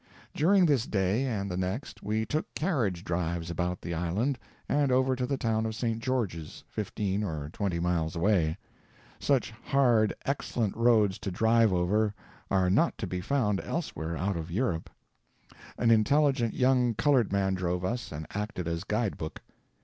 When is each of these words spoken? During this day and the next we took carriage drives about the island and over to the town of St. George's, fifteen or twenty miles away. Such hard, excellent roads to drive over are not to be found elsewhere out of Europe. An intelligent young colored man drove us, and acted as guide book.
During 0.33 0.65
this 0.65 0.87
day 0.87 1.25
and 1.27 1.47
the 1.51 1.55
next 1.55 2.01
we 2.01 2.25
took 2.25 2.51
carriage 2.55 3.03
drives 3.03 3.51
about 3.51 3.81
the 3.81 3.93
island 3.93 4.39
and 4.67 4.91
over 4.91 5.15
to 5.15 5.27
the 5.27 5.37
town 5.37 5.63
of 5.67 5.75
St. 5.75 5.99
George's, 5.99 6.63
fifteen 6.67 7.23
or 7.23 7.51
twenty 7.53 7.79
miles 7.79 8.15
away. 8.15 8.57
Such 9.19 9.51
hard, 9.51 10.11
excellent 10.25 10.75
roads 10.75 11.19
to 11.19 11.29
drive 11.29 11.71
over 11.71 12.15
are 12.49 12.71
not 12.71 12.97
to 12.97 13.05
be 13.05 13.21
found 13.21 13.61
elsewhere 13.61 14.17
out 14.17 14.37
of 14.37 14.49
Europe. 14.49 14.89
An 15.77 15.91
intelligent 15.91 16.55
young 16.55 16.95
colored 16.95 17.31
man 17.31 17.53
drove 17.53 17.85
us, 17.85 18.11
and 18.11 18.25
acted 18.31 18.67
as 18.67 18.83
guide 18.83 19.17
book. 19.17 19.43